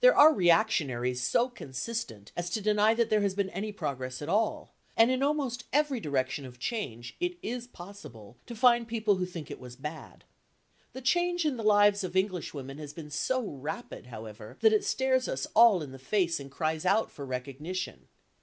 There 0.00 0.14
are 0.14 0.34
reactionaries 0.34 1.22
so 1.22 1.48
consistent 1.48 2.30
as 2.36 2.50
to 2.50 2.60
deny 2.60 2.92
that 2.92 3.08
there 3.08 3.22
has 3.22 3.34
been 3.34 3.48
any 3.48 3.72
progress 3.72 4.20
at 4.20 4.28
all, 4.28 4.74
and 4.98 5.10
in 5.10 5.22
almost 5.22 5.64
every 5.72 5.98
direction 5.98 6.44
of 6.44 6.58
change 6.58 7.16
it 7.20 7.38
is 7.42 7.68
possible 7.68 8.36
to 8.44 8.54
find 8.54 8.86
people 8.86 9.14
who 9.14 9.24
think 9.24 9.50
it 9.50 9.58
was 9.58 9.76
bad. 9.76 10.24
The 10.92 11.00
change 11.00 11.46
in 11.46 11.56
the 11.56 11.64
lives 11.64 12.04
of 12.04 12.14
Englishwomen 12.16 12.76
has 12.76 12.92
been 12.92 13.08
so 13.10 13.48
rapid, 13.50 14.08
however, 14.08 14.58
that 14.60 14.74
it 14.74 14.84
stares 14.84 15.26
us 15.26 15.46
all 15.56 15.80
in 15.80 15.90
the 15.92 15.98
face 15.98 16.38
and 16.38 16.50
cries 16.50 16.84
out 16.84 17.10
for 17.10 17.24
recognition. 17.24 18.08